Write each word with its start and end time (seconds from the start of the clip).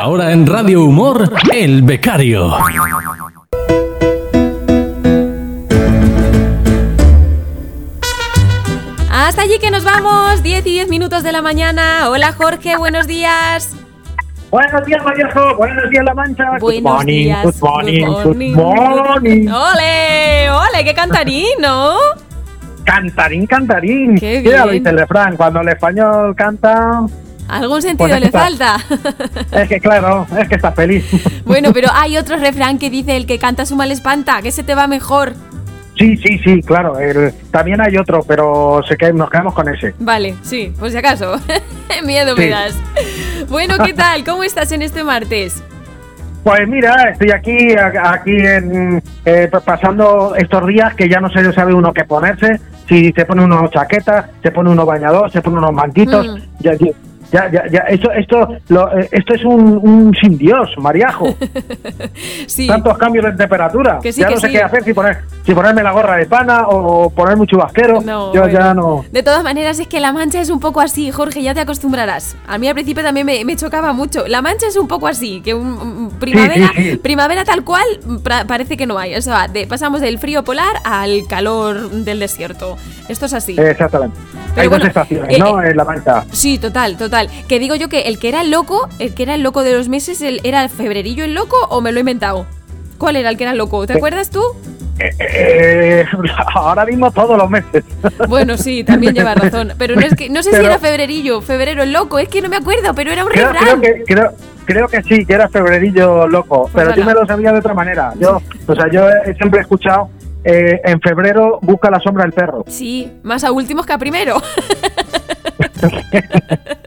Ahora 0.00 0.32
en 0.32 0.46
Radio 0.46 0.82
Humor, 0.84 1.30
El 1.52 1.82
Becario. 1.82 2.56
Hasta 9.12 9.42
allí 9.42 9.58
que 9.60 9.70
nos 9.70 9.84
vamos, 9.84 10.42
10 10.42 10.66
y 10.66 10.70
10 10.72 10.88
minutos 10.88 11.22
de 11.22 11.32
la 11.32 11.42
mañana. 11.42 12.08
Hola 12.08 12.32
Jorge, 12.32 12.76
buenos 12.76 13.06
días. 13.06 13.74
Buenos 14.50 14.84
días, 14.86 15.02
Vallejo. 15.04 15.56
Buenos 15.56 15.90
días, 15.90 16.04
La 16.04 16.14
Mancha. 16.14 16.44
Buenos 16.58 16.62
good 16.62 16.82
morning, 16.82 17.06
días. 17.24 17.44
good 17.44 17.54
morning, 17.60 18.06
good 18.06 18.24
good 18.24 18.56
morning. 18.56 19.48
¡Ole! 19.48 20.50
¡Ole! 20.50 20.84
¡Qué 20.84 20.94
cantarín, 20.94 21.44
¿no? 21.60 21.94
Cantarín, 22.84 23.46
cantarín. 23.46 24.16
Qué 24.18 24.42
Ya 24.42 24.64
lo 24.64 24.72
bien. 24.72 24.82
dice 24.82 24.90
el 24.90 24.98
refrán. 24.98 25.36
Cuando 25.36 25.60
el 25.60 25.68
español 25.68 26.34
canta, 26.34 27.02
Algún 27.50 27.82
sentido 27.82 28.08
Pues 28.08 28.20
le 28.20 28.26
está. 28.26 28.40
falta. 28.40 28.76
es 29.52 29.68
que 29.68 29.80
claro, 29.80 30.26
es 30.38 30.48
que 30.48 30.54
está 30.54 30.72
feliz. 30.72 31.04
bueno, 31.44 31.72
pero 31.72 31.88
hay 31.92 32.16
otro 32.16 32.36
refrán 32.36 32.78
que 32.78 32.90
dice: 32.90 33.16
el 33.16 33.26
que 33.26 33.38
canta 33.38 33.66
su 33.66 33.76
mal 33.76 33.90
espanta, 33.90 34.40
que 34.42 34.52
se 34.52 34.62
te 34.62 34.74
va 34.74 34.86
mejor. 34.86 35.34
Sí, 35.98 36.16
sí, 36.16 36.38
sí, 36.42 36.62
claro. 36.62 36.98
el- 36.98 37.32
también 37.50 37.78
hay 37.80 37.96
otro, 37.98 38.22
pero 38.26 38.80
que 38.98 39.12
nos 39.12 39.28
quedamos 39.28 39.52
con 39.54 39.68
ese. 39.68 39.94
Vale, 39.98 40.34
sí, 40.42 40.72
por 40.78 40.90
si 40.90 40.96
acaso. 40.96 41.38
Miedo 42.04 42.34
Sí. 42.36 42.40
me 42.42 42.48
das. 42.48 42.74
Bueno, 43.48 43.74
¿qué 43.84 43.92
tal? 43.92 44.24
¿Cómo 44.24 44.42
estás 44.44 44.72
en 44.72 44.80
este 44.82 45.04
martes? 45.04 45.62
Pues 46.42 46.66
mira, 46.66 47.10
estoy 47.12 47.32
aquí, 47.32 47.74
aquí 48.02 48.30
en, 48.34 49.02
eh, 49.26 49.48
pa- 49.52 49.60
pasando 49.60 50.34
estos 50.36 50.66
días 50.68 50.94
que 50.94 51.06
ya 51.06 51.20
no 51.20 51.28
se 51.28 51.52
sabe 51.52 51.74
uno 51.74 51.92
qué 51.92 52.04
ponerse. 52.04 52.58
Si 52.88 53.12
se 53.12 53.26
pone 53.26 53.44
uno 53.44 53.68
chaqueta, 53.68 54.30
se 54.42 54.50
pone 54.50 54.70
uno 54.70 54.86
bañador, 54.86 55.30
se 55.30 55.42
pone 55.42 55.58
unos 55.58 55.72
manquitos. 55.74 56.26
Mm. 56.26 56.38
Ya, 56.60 56.72
ya, 57.32 57.50
ya, 57.50 57.62
ya, 57.70 57.78
Esto, 57.88 58.10
esto, 58.12 58.48
lo- 58.68 58.98
eh, 58.98 59.08
esto 59.12 59.34
es 59.34 59.44
un, 59.44 59.78
un 59.82 60.14
sin 60.20 60.36
Dios, 60.38 60.70
Mariajo. 60.78 61.34
Sí. 62.46 62.66
Tantos 62.66 62.98
cambios 62.98 63.24
de 63.24 63.32
temperatura. 63.32 63.98
Sí, 64.02 64.12
ya 64.12 64.30
no 64.30 64.36
sé 64.38 64.48
sí. 64.48 64.52
qué 64.52 64.62
hacer, 64.62 64.82
si, 64.84 64.92
poner, 64.94 65.18
si 65.44 65.54
ponerme 65.54 65.82
la 65.82 65.92
gorra 65.92 66.16
de 66.16 66.26
pana 66.26 66.66
o 66.68 67.10
ponerme 67.10 67.42
un 67.42 67.46
chubasquero. 67.46 68.00
No, 68.00 68.32
Yo 68.32 68.40
bueno. 68.42 68.58
ya 68.58 68.74
no. 68.74 69.04
De 69.12 69.22
todas 69.22 69.42
maneras, 69.42 69.78
es 69.78 69.86
que 69.86 70.00
la 70.00 70.12
mancha 70.12 70.40
es 70.40 70.50
un 70.50 70.60
poco 70.60 70.80
así, 70.80 71.10
Jorge, 71.10 71.42
ya 71.42 71.54
te 71.54 71.60
acostumbrarás. 71.60 72.36
A 72.46 72.58
mí 72.58 72.68
al 72.68 72.74
principio 72.74 73.02
también 73.02 73.26
me, 73.26 73.44
me 73.44 73.56
chocaba 73.56 73.92
mucho. 73.92 74.26
La 74.26 74.42
mancha 74.42 74.66
es 74.66 74.76
un 74.76 74.88
poco 74.88 75.06
así, 75.06 75.40
que 75.42 75.54
un, 75.54 76.10
primavera, 76.18 76.70
primavera 77.02 77.44
tal 77.44 77.64
cual 77.64 77.84
pra- 78.22 78.44
parece 78.46 78.76
que 78.76 78.86
no 78.86 78.98
hay. 78.98 79.14
O 79.14 79.22
sea, 79.22 79.48
de- 79.48 79.66
pasamos 79.66 80.00
del 80.00 80.18
frío 80.18 80.42
polar 80.44 80.76
al 80.84 81.26
calor 81.28 81.90
del 81.90 82.18
desierto. 82.20 82.76
Esto 83.08 83.26
es 83.26 83.34
así. 83.34 83.56
Exactamente. 83.58 84.16
Pero 84.54 84.62
Hay 84.62 84.68
bueno, 84.68 84.82
dos 84.84 84.88
estaciones, 84.88 85.36
eh, 85.36 85.38
¿no? 85.38 85.62
En 85.62 85.76
la 85.76 85.84
mancha. 85.84 86.24
Sí, 86.32 86.58
total, 86.58 86.96
total. 86.96 87.19
Que 87.48 87.58
digo 87.58 87.74
yo 87.74 87.88
que 87.88 88.02
el 88.02 88.18
que 88.18 88.28
era 88.28 88.40
el 88.40 88.50
loco, 88.50 88.88
el 88.98 89.14
que 89.14 89.22
era 89.24 89.34
el 89.34 89.42
loco 89.42 89.62
de 89.62 89.74
los 89.74 89.88
meses, 89.88 90.20
el- 90.22 90.40
¿era 90.44 90.62
el 90.62 90.70
febrerillo 90.70 91.24
el 91.24 91.34
loco 91.34 91.56
o 91.70 91.80
me 91.80 91.92
lo 91.92 91.98
he 91.98 92.00
inventado? 92.00 92.46
¿Cuál 92.98 93.16
era 93.16 93.30
el 93.30 93.36
que 93.36 93.44
era 93.44 93.52
el 93.52 93.58
loco? 93.58 93.86
¿Te 93.86 93.94
acuerdas 93.94 94.30
tú? 94.30 94.42
Eh, 94.98 95.10
eh, 95.18 96.04
ahora 96.54 96.84
mismo 96.84 97.10
todos 97.10 97.36
los 97.38 97.48
meses. 97.48 97.82
Bueno, 98.28 98.56
sí, 98.58 98.84
también 98.84 99.14
lleva 99.14 99.34
razón. 99.34 99.72
Pero 99.78 99.94
no 99.96 100.02
es 100.02 100.14
que 100.14 100.28
no 100.28 100.42
sé 100.42 100.50
si 100.50 100.56
era 100.64 100.78
febrerillo, 100.78 101.40
febrero 101.40 101.82
el 101.82 101.92
loco, 101.92 102.18
es 102.18 102.28
que 102.28 102.42
no 102.42 102.48
me 102.50 102.56
acuerdo, 102.56 102.94
pero 102.94 103.10
era 103.10 103.24
un 103.24 103.30
Creo, 103.30 103.50
creo 103.52 103.80
que 103.80 104.04
creo, 104.06 104.32
creo 104.66 104.88
que 104.88 105.02
sí, 105.02 105.24
que 105.24 105.32
era 105.32 105.48
febrerillo 105.48 106.28
loco, 106.28 106.68
Pues 106.72 106.84
pero 106.84 106.94
yo 106.94 107.02
ala. 107.02 107.14
me 107.14 107.20
lo 107.20 107.26
sabía 107.26 107.52
de 107.52 107.58
otra 107.60 107.72
manera. 107.74 108.12
Yo, 108.20 108.42
o 108.66 108.74
sea, 108.74 108.90
yo 108.90 109.08
he- 109.08 109.34
siempre 109.36 109.60
he 109.60 109.62
escuchado 109.62 110.10
eh, 110.44 110.80
en 110.84 111.00
febrero 111.00 111.58
busca 111.62 111.90
la 111.90 112.00
sombra 112.00 112.24
del 112.24 112.32
perro. 112.32 112.64
Sí, 112.68 113.10
más 113.22 113.42
a 113.44 113.52
últimos 113.52 113.86
que 113.86 113.92
a 113.94 113.98
primero. 113.98 114.42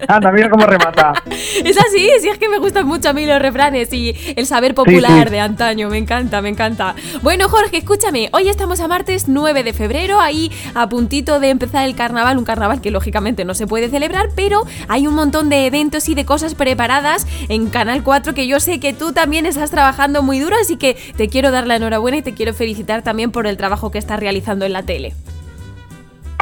Anda, 0.07 0.31
mira 0.31 0.49
cómo 0.49 0.65
remata. 0.65 1.13
es 1.29 1.77
así, 1.77 2.09
sí, 2.19 2.29
es 2.29 2.37
que 2.37 2.49
me 2.49 2.57
gustan 2.57 2.85
mucho 2.87 3.09
a 3.09 3.13
mí 3.13 3.25
los 3.25 3.39
refranes 3.39 3.91
y 3.93 4.15
el 4.35 4.45
saber 4.45 4.75
popular 4.75 5.27
sí. 5.27 5.31
de 5.31 5.39
antaño, 5.39 5.89
me 5.89 5.97
encanta, 5.97 6.41
me 6.41 6.49
encanta. 6.49 6.95
Bueno, 7.21 7.49
Jorge, 7.49 7.77
escúchame, 7.77 8.29
hoy 8.33 8.49
estamos 8.49 8.79
a 8.79 8.87
martes 8.87 9.27
9 9.27 9.63
de 9.63 9.73
febrero, 9.73 10.19
ahí 10.19 10.51
a 10.75 10.89
puntito 10.89 11.39
de 11.39 11.49
empezar 11.49 11.85
el 11.85 11.95
carnaval, 11.95 12.37
un 12.37 12.45
carnaval 12.45 12.81
que 12.81 12.91
lógicamente 12.91 13.45
no 13.45 13.53
se 13.53 13.67
puede 13.67 13.89
celebrar, 13.89 14.29
pero 14.35 14.63
hay 14.87 15.07
un 15.07 15.15
montón 15.15 15.49
de 15.49 15.65
eventos 15.65 16.09
y 16.09 16.15
de 16.15 16.25
cosas 16.25 16.55
preparadas 16.55 17.27
en 17.49 17.67
Canal 17.67 18.03
4 18.03 18.33
que 18.33 18.47
yo 18.47 18.59
sé 18.59 18.79
que 18.79 18.93
tú 18.93 19.13
también 19.13 19.45
estás 19.45 19.71
trabajando 19.71 20.23
muy 20.23 20.39
duro, 20.39 20.55
así 20.61 20.77
que 20.77 20.97
te 21.15 21.29
quiero 21.29 21.51
dar 21.51 21.67
la 21.67 21.75
enhorabuena 21.75 22.17
y 22.17 22.21
te 22.21 22.33
quiero 22.33 22.53
felicitar 22.53 23.01
también 23.03 23.31
por 23.31 23.47
el 23.47 23.57
trabajo 23.57 23.91
que 23.91 23.99
estás 23.99 24.19
realizando 24.19 24.65
en 24.65 24.73
la 24.73 24.83
tele. 24.83 25.13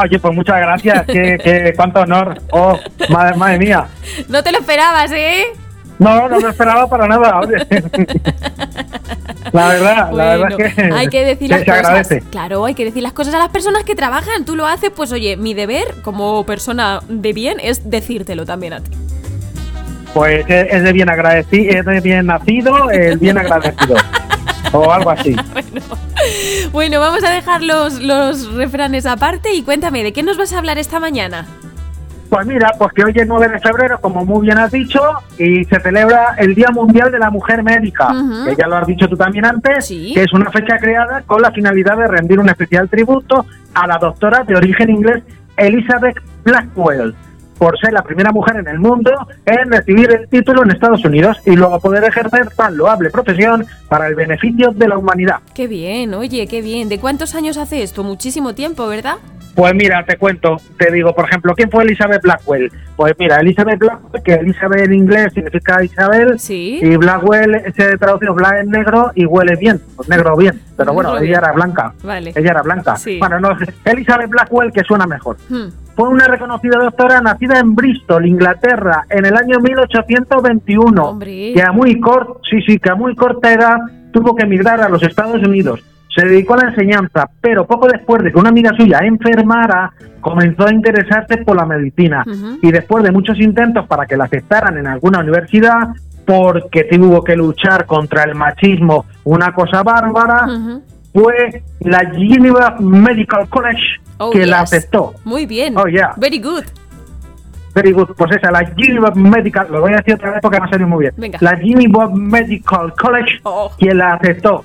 Oye, 0.01 0.19
pues 0.19 0.33
muchas 0.33 0.57
gracias, 0.59 1.05
que, 1.05 1.37
que 1.37 1.73
cuánto 1.75 2.01
honor. 2.01 2.41
Oh, 2.51 2.77
madre, 3.09 3.35
madre 3.37 3.59
mía. 3.59 3.85
No 4.29 4.41
te 4.43 4.51
lo 4.51 4.59
esperabas, 4.59 5.11
¿eh? 5.11 5.45
No, 5.99 6.27
no 6.27 6.39
me 6.39 6.49
esperaba 6.49 6.87
para 6.89 7.07
nada. 7.07 7.39
oye. 7.39 7.57
La 9.51 9.67
verdad, 9.67 10.11
la 10.11 10.25
verdad 10.37 10.61
es 10.61 10.73
que, 10.75 10.81
hay 10.93 11.07
que 11.07 11.25
decir 11.25 11.47
que 11.49 11.53
las 11.55 11.59
se 11.59 11.65
cosas. 11.65 11.85
agradece. 11.85 12.21
Claro, 12.31 12.65
hay 12.65 12.73
que 12.73 12.85
decir 12.85 13.03
las 13.03 13.13
cosas 13.13 13.33
a 13.35 13.37
las 13.37 13.49
personas 13.49 13.83
que 13.83 13.95
trabajan. 13.95 14.45
Tú 14.45 14.55
lo 14.55 14.65
haces, 14.65 14.91
pues 14.95 15.11
oye, 15.11 15.37
mi 15.37 15.53
deber 15.53 15.95
como 16.03 16.43
persona 16.45 17.01
de 17.07 17.33
bien 17.33 17.57
es 17.61 17.89
decírtelo 17.89 18.45
también 18.45 18.73
a 18.73 18.79
ti. 18.79 18.91
Pues 20.13 20.45
es 20.49 20.73
es 20.73 20.83
de 20.83 20.93
bien 20.93 21.09
agradecido, 21.09 21.71
es 21.79 21.85
de 21.85 21.99
bien 21.99 22.25
nacido, 22.25 22.89
el 22.89 23.17
bien 23.17 23.37
agradecido. 23.37 23.95
O 24.73 24.89
algo 24.89 25.09
así. 25.09 25.35
Bueno, 25.51 25.81
bueno, 26.71 26.99
vamos 26.99 27.23
a 27.23 27.29
dejar 27.31 27.61
los, 27.63 27.99
los 28.01 28.53
refranes 28.53 29.05
aparte 29.05 29.53
y 29.53 29.63
cuéntame, 29.63 30.03
¿de 30.03 30.13
qué 30.13 30.23
nos 30.23 30.37
vas 30.37 30.53
a 30.53 30.57
hablar 30.57 30.77
esta 30.77 30.99
mañana? 30.99 31.45
Pues 32.29 32.45
mira, 32.45 32.71
pues 32.77 32.93
que 32.93 33.03
hoy 33.03 33.11
es 33.13 33.27
9 33.27 33.49
de 33.49 33.59
febrero, 33.59 33.99
como 33.99 34.23
muy 34.23 34.45
bien 34.45 34.57
has 34.57 34.71
dicho, 34.71 35.01
y 35.37 35.65
se 35.65 35.81
celebra 35.81 36.35
el 36.37 36.55
Día 36.55 36.69
Mundial 36.71 37.11
de 37.11 37.19
la 37.19 37.29
Mujer 37.29 37.61
Médica, 37.61 38.07
que 38.45 38.55
ya 38.55 38.67
lo 38.67 38.77
has 38.77 38.87
dicho 38.87 39.09
tú 39.09 39.17
también 39.17 39.45
antes, 39.45 39.85
Sí. 39.85 40.13
que 40.13 40.23
es 40.23 40.31
una 40.31 40.49
fecha 40.49 40.77
creada 40.77 41.23
con 41.23 41.41
la 41.41 41.51
finalidad 41.51 41.97
de 41.97 42.07
rendir 42.07 42.39
un 42.39 42.47
especial 42.47 42.87
tributo 42.89 43.45
a 43.73 43.85
la 43.85 43.97
doctora 43.97 44.45
de 44.45 44.55
origen 44.55 44.89
inglés 44.91 45.23
Elizabeth 45.57 46.15
Blackwell, 46.45 47.13
por 47.61 47.77
ser 47.79 47.93
la 47.93 48.01
primera 48.01 48.31
mujer 48.31 48.55
en 48.55 48.67
el 48.67 48.79
mundo 48.79 49.11
en 49.45 49.71
recibir 49.71 50.11
el 50.11 50.27
título 50.27 50.63
en 50.63 50.71
Estados 50.71 51.05
Unidos 51.05 51.37
y 51.45 51.55
luego 51.55 51.79
poder 51.79 52.03
ejercer 52.05 52.49
tan 52.57 52.75
loable 52.75 53.11
profesión 53.11 53.67
para 53.87 54.07
el 54.07 54.15
beneficio 54.15 54.71
de 54.71 54.87
la 54.87 54.97
humanidad. 54.97 55.35
Qué 55.53 55.67
bien, 55.67 56.15
oye, 56.15 56.47
qué 56.47 56.63
bien. 56.63 56.89
¿De 56.89 56.99
cuántos 56.99 57.35
años 57.35 57.57
hace 57.57 57.83
esto? 57.83 58.03
Muchísimo 58.03 58.55
tiempo, 58.55 58.87
¿verdad? 58.87 59.17
Pues 59.53 59.75
mira, 59.75 60.03
te 60.05 60.17
cuento, 60.17 60.57
te 60.79 60.91
digo, 60.91 61.13
por 61.13 61.25
ejemplo, 61.25 61.53
¿quién 61.53 61.69
fue 61.69 61.83
Elizabeth 61.83 62.23
Blackwell? 62.23 62.71
Pues 62.95 63.13
mira, 63.19 63.35
Elizabeth 63.41 63.77
Blackwell, 63.77 64.23
que 64.23 64.33
Elizabeth 64.35 64.85
en 64.85 64.93
inglés 64.93 65.33
significa 65.33 65.83
Isabel, 65.83 66.39
Sí. 66.39 66.79
y 66.81 66.95
Blackwell 66.95 67.61
se 67.75 67.97
traduce 67.97 68.27
Black 68.31 68.61
es 68.61 68.67
negro 68.67 69.11
y 69.13 69.25
huele 69.25 69.55
bien, 69.57 69.79
pues 69.97 70.07
negro 70.09 70.35
bien, 70.37 70.59
pero 70.77 70.93
bueno, 70.93 71.11
ella 71.17 71.19
bien. 71.21 71.35
era 71.37 71.51
blanca. 71.51 71.93
Vale. 72.01 72.31
Ella 72.33 72.51
era 72.51 72.61
blanca. 72.63 72.95
Sí. 72.95 73.19
Bueno, 73.19 73.39
no, 73.41 73.49
Elizabeth 73.85 74.29
Blackwell, 74.29 74.71
que 74.71 74.83
suena 74.83 75.05
mejor. 75.05 75.35
Hmm. 75.49 75.67
Fue 75.95 76.09
una 76.09 76.25
reconocida 76.25 76.79
doctora 76.81 77.21
nacida 77.21 77.59
en 77.59 77.75
Bristol, 77.75 78.25
Inglaterra, 78.25 79.05
en 79.09 79.25
el 79.25 79.35
año 79.35 79.59
1821. 79.59 81.03
Hombre. 81.03 81.53
Que 81.53 81.61
a 81.61 81.71
muy 81.71 81.99
corta, 81.99 82.33
sí, 82.49 82.61
sí, 82.65 82.79
que 82.79 82.89
a 82.89 82.95
muy 82.95 83.15
corta 83.15 83.51
edad 83.51 83.77
tuvo 84.11 84.35
que 84.35 84.43
emigrar 84.43 84.81
a 84.81 84.89
los 84.89 85.03
Estados 85.03 85.41
Unidos. 85.45 85.81
Se 86.15 86.25
dedicó 86.25 86.55
a 86.55 86.63
la 86.63 86.69
enseñanza, 86.69 87.29
pero 87.39 87.65
poco 87.65 87.87
después 87.87 88.21
de 88.23 88.31
que 88.31 88.39
una 88.39 88.49
amiga 88.49 88.71
suya 88.75 88.99
enfermara, 88.99 89.91
comenzó 90.19 90.67
a 90.67 90.73
interesarse 90.73 91.37
por 91.37 91.55
la 91.55 91.65
medicina. 91.65 92.23
Ujú. 92.27 92.59
Y 92.61 92.71
después 92.71 93.03
de 93.03 93.11
muchos 93.11 93.39
intentos 93.39 93.87
para 93.87 94.05
que 94.05 94.17
la 94.17 94.25
aceptaran 94.25 94.77
en 94.77 94.87
alguna 94.87 95.19
universidad, 95.19 95.89
porque 96.25 96.83
tuvo 96.85 97.23
que 97.23 97.35
luchar 97.35 97.85
contra 97.85 98.23
el 98.23 98.35
machismo, 98.35 99.05
una 99.23 99.53
cosa 99.53 99.83
bárbara, 99.83 100.45
Ujú. 100.45 100.81
Fue 101.13 101.63
la 101.81 101.99
Geneva 102.11 102.75
Medical 102.79 103.47
College 103.49 103.81
Oh, 104.17 104.29
que 104.29 104.45
la 104.45 104.61
aceptó. 104.61 105.13
Muy 105.23 105.45
bien. 105.47 105.75
Oh, 105.77 105.87
yeah. 105.87 106.13
Very 106.17 106.37
good. 106.39 106.63
Very 107.73 107.91
good. 107.91 108.09
Pues 108.17 108.31
esa, 108.35 108.51
la 108.51 108.65
Geneva 108.77 109.11
Medical, 109.15 109.67
lo 109.71 109.81
voy 109.81 109.93
a 109.93 109.97
decir 109.97 110.13
otra 110.15 110.31
vez 110.31 110.39
porque 110.41 110.59
me 110.59 110.65
ha 110.67 110.69
salido 110.69 110.87
muy 110.89 110.99
bien. 111.05 111.13
Venga. 111.17 111.37
La 111.41 111.57
Geneva 111.57 112.09
Medical 112.13 112.93
College, 112.93 113.39
Oh. 113.43 113.71
quien 113.79 113.97
la 113.97 114.13
aceptó. 114.13 114.63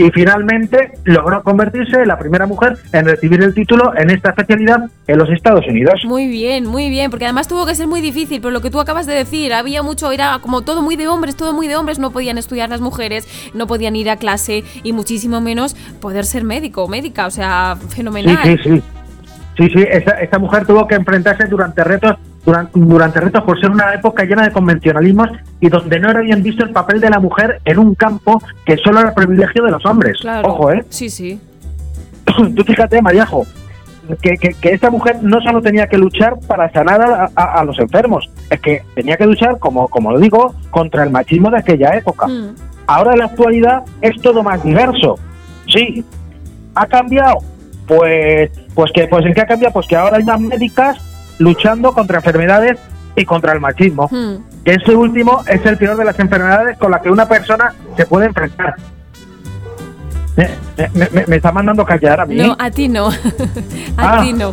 Y 0.00 0.10
finalmente 0.12 0.92
logró 1.04 1.42
convertirse 1.42 2.00
en 2.00 2.06
la 2.06 2.16
primera 2.16 2.46
mujer 2.46 2.78
en 2.92 3.04
recibir 3.06 3.42
el 3.42 3.52
título 3.52 3.92
en 3.98 4.10
esta 4.10 4.28
especialidad 4.30 4.84
en 5.08 5.18
los 5.18 5.28
Estados 5.28 5.66
Unidos. 5.66 6.00
Muy 6.06 6.28
bien, 6.28 6.66
muy 6.66 6.88
bien, 6.88 7.10
porque 7.10 7.24
además 7.24 7.48
tuvo 7.48 7.66
que 7.66 7.74
ser 7.74 7.88
muy 7.88 8.00
difícil, 8.00 8.40
por 8.40 8.52
lo 8.52 8.60
que 8.60 8.70
tú 8.70 8.78
acabas 8.78 9.06
de 9.06 9.14
decir, 9.14 9.52
había 9.52 9.82
mucho, 9.82 10.12
era 10.12 10.38
como 10.40 10.62
todo 10.62 10.82
muy 10.82 10.94
de 10.94 11.08
hombres, 11.08 11.34
todo 11.36 11.52
muy 11.52 11.66
de 11.66 11.74
hombres, 11.74 11.98
no 11.98 12.12
podían 12.12 12.38
estudiar 12.38 12.68
las 12.70 12.80
mujeres, 12.80 13.26
no 13.54 13.66
podían 13.66 13.96
ir 13.96 14.08
a 14.08 14.16
clase 14.16 14.62
y 14.84 14.92
muchísimo 14.92 15.40
menos 15.40 15.74
poder 16.00 16.24
ser 16.26 16.44
médico 16.44 16.84
o 16.84 16.88
médica, 16.88 17.26
o 17.26 17.30
sea, 17.30 17.76
Sí, 17.80 17.96
fenomenal. 17.96 18.38
sí, 18.44 18.56
sí. 18.62 18.82
Sí, 19.56 19.68
sí, 19.74 19.84
esta, 19.90 20.12
esta 20.20 20.38
mujer 20.38 20.64
tuvo 20.64 20.86
que 20.86 20.94
enfrentarse 20.94 21.46
durante 21.46 21.82
retos 21.82 22.14
durante, 22.44 22.78
durante 22.78 23.20
retos 23.20 23.42
por 23.44 23.60
ser 23.60 23.70
una 23.70 23.92
época 23.94 24.24
llena 24.24 24.44
de 24.44 24.52
convencionalismos 24.52 25.28
y 25.60 25.68
donde 25.68 25.98
no 26.00 26.10
era 26.10 26.20
bien 26.20 26.42
visto 26.42 26.64
el 26.64 26.70
papel 26.70 27.00
de 27.00 27.10
la 27.10 27.18
mujer 27.18 27.60
en 27.64 27.78
un 27.78 27.94
campo 27.94 28.42
que 28.64 28.76
solo 28.78 29.00
era 29.00 29.14
privilegio 29.14 29.62
de 29.64 29.70
los 29.70 29.84
hombres. 29.84 30.18
Claro. 30.20 30.48
Ojo, 30.48 30.72
¿eh? 30.72 30.84
Sí, 30.88 31.10
sí. 31.10 31.40
Tú 32.56 32.62
fíjate, 32.64 33.02
Mariajo, 33.02 33.46
que, 34.22 34.36
que, 34.36 34.54
que 34.54 34.72
esta 34.72 34.90
mujer 34.90 35.18
no 35.22 35.40
solo 35.40 35.60
tenía 35.60 35.86
que 35.86 35.98
luchar 35.98 36.36
para 36.46 36.70
sanar 36.72 37.00
a, 37.02 37.30
a- 37.34 37.60
a 37.60 37.64
los 37.64 37.78
enfermos, 37.78 38.30
es 38.48 38.60
que 38.60 38.82
tenía 38.94 39.16
que 39.16 39.26
luchar, 39.26 39.58
como, 39.58 39.88
como 39.88 40.12
lo 40.12 40.18
digo, 40.18 40.54
contra 40.70 41.04
el 41.04 41.10
machismo 41.10 41.50
de 41.50 41.58
aquella 41.58 41.90
época. 41.96 42.26
Mm. 42.26 42.54
Ahora 42.86 43.12
en 43.12 43.18
la 43.18 43.24
actualidad 43.26 43.82
es 44.00 44.20
todo 44.22 44.42
más 44.42 44.62
diverso. 44.62 45.16
Sí, 45.66 46.02
ha 46.74 46.86
cambiado. 46.86 47.38
Pues, 47.86 48.50
pues 48.74 48.90
que, 48.94 49.06
pues 49.08 49.24
en 49.26 49.34
qué 49.34 49.40
ha 49.42 49.46
cambiado, 49.46 49.72
pues 49.74 49.86
que 49.86 49.96
ahora 49.96 50.16
hay 50.18 50.24
más 50.24 50.40
médicas 50.40 50.98
luchando 51.38 51.92
contra 51.92 52.18
enfermedades 52.18 52.78
y 53.16 53.24
contra 53.24 53.52
el 53.52 53.60
machismo. 53.60 54.08
Mm. 54.10 54.62
Que 54.64 54.72
este 54.74 54.94
último 54.94 55.42
es 55.46 55.64
el 55.66 55.76
peor 55.78 55.96
de 55.96 56.04
las 56.04 56.18
enfermedades 56.18 56.76
con 56.78 56.90
las 56.90 57.00
que 57.02 57.10
una 57.10 57.26
persona 57.28 57.72
se 57.96 58.06
puede 58.06 58.26
enfrentar. 58.26 58.74
Me, 60.36 61.08
me- 61.26 61.36
está 61.36 61.50
mandando 61.50 61.84
callar 61.84 62.20
a 62.20 62.26
mí. 62.26 62.36
No, 62.36 62.54
a 62.58 62.70
ti 62.70 62.88
no. 62.88 63.08
a 63.96 64.18
Ah. 64.18 64.20
ti 64.22 64.32
no. 64.32 64.52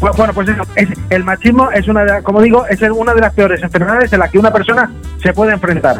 Bu- 0.00 0.14
Bueno, 0.16 0.32
pues 0.32 0.48
eso, 0.48 0.62
es- 0.76 0.88
el 1.10 1.24
machismo 1.24 1.70
es 1.72 1.88
una, 1.88 2.04
de, 2.04 2.22
como 2.22 2.40
digo, 2.40 2.64
es 2.66 2.80
una 2.82 3.12
de 3.14 3.20
las 3.20 3.32
peores 3.32 3.62
enfermedades 3.62 4.12
en 4.12 4.20
las 4.20 4.30
que 4.30 4.38
una 4.38 4.52
persona 4.52 4.92
se 5.22 5.32
puede 5.32 5.52
enfrentar. 5.52 5.96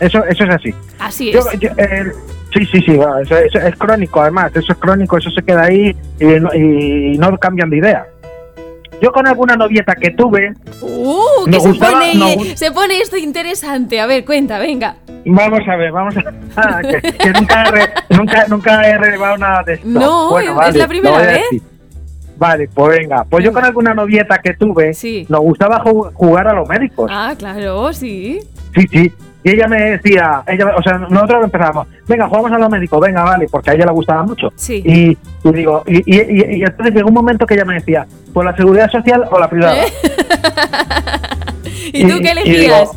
Eso, 0.00 0.24
eso 0.24 0.44
es 0.44 0.50
así. 0.50 0.74
Así 1.00 1.30
es. 1.30 1.34
Yo- 1.34 1.52
yo, 1.58 1.68
sí, 2.54 2.64
sí, 2.72 2.80
sí, 2.80 2.96
bueno, 2.96 3.18
eso, 3.18 3.36
eso 3.36 3.58
es 3.58 3.76
crónico, 3.76 4.22
además, 4.22 4.52
eso 4.54 4.72
es 4.72 4.78
crónico, 4.78 5.18
eso 5.18 5.30
se 5.30 5.42
queda 5.42 5.64
ahí 5.64 5.94
y 6.18 6.24
no, 6.24 6.54
y 6.54 7.18
no 7.18 7.36
cambian 7.38 7.68
de 7.68 7.76
idea. 7.76 8.06
Yo 9.02 9.10
con 9.10 9.26
alguna 9.26 9.56
novieta 9.56 9.96
que 9.96 10.10
tuve, 10.10 10.54
Uh, 10.80 11.44
que 11.50 11.58
se, 11.60 11.68
gustaba- 11.68 11.92
pone, 11.98 12.14
nos- 12.14 12.58
se 12.58 12.70
pone 12.70 12.98
esto 13.00 13.16
interesante. 13.16 14.00
A 14.00 14.06
ver, 14.06 14.24
cuenta, 14.24 14.58
venga. 14.60 14.94
vamos 15.26 15.60
a 15.68 15.76
ver, 15.76 15.90
vamos 15.90 16.14
a 16.16 16.22
ah, 16.56 16.80
que, 16.82 17.12
que 17.12 17.30
nunca, 17.32 17.64
re- 17.64 17.90
nunca, 18.10 18.46
nunca 18.48 18.88
he 18.88 18.96
relevado 18.96 19.36
nada 19.38 19.64
de 19.64 19.74
esto. 19.74 19.88
No, 19.88 20.38
es 20.38 20.76
la 20.76 20.86
primera 20.86 21.18
vez. 21.18 21.42
Vale, 22.36 22.68
pues 22.72 22.98
venga, 22.98 23.24
pues 23.28 23.44
yo 23.44 23.52
con 23.52 23.64
alguna 23.64 23.92
novieta 23.92 24.38
que 24.38 24.54
tuve, 24.54 24.94
Sí. 24.94 25.26
nos 25.28 25.40
gustaba 25.40 25.82
ju- 25.84 26.12
jugar 26.14 26.46
a 26.48 26.52
los 26.54 26.68
médicos. 26.68 27.10
Ah, 27.12 27.34
claro, 27.36 27.92
sí. 27.92 28.40
Sí, 28.74 28.86
sí. 28.90 29.12
Y 29.44 29.50
ella 29.50 29.66
me 29.66 29.90
decía, 29.92 30.42
ella, 30.46 30.74
o 30.76 30.82
sea, 30.82 30.98
nosotros 30.98 31.44
empezamos, 31.44 31.88
venga, 32.06 32.28
jugamos 32.28 32.52
a 32.52 32.58
los 32.58 32.70
médicos, 32.70 33.00
venga, 33.00 33.24
vale, 33.24 33.48
porque 33.50 33.70
a 33.70 33.74
ella 33.74 33.86
le 33.86 33.92
gustaba 33.92 34.22
mucho. 34.22 34.52
Sí. 34.54 34.82
Y, 34.84 35.18
y 35.48 35.52
digo, 35.52 35.82
y, 35.86 35.98
y, 36.06 36.62
entonces 36.62 36.94
llegó 36.94 37.08
un 37.08 37.14
momento 37.14 37.44
que 37.44 37.54
ella 37.54 37.64
me 37.64 37.74
decía, 37.74 38.06
pues 38.32 38.44
la 38.44 38.56
seguridad 38.56 38.90
social 38.90 39.24
o 39.30 39.40
la 39.40 39.50
privada. 39.50 39.84
¿Eh? 39.84 39.92
¿Y 41.92 42.06
tú 42.06 42.20
qué 42.20 42.30
elegías? 42.30 42.60
digo, 42.60 42.96